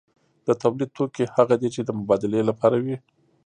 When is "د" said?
0.47-0.49, 1.83-1.89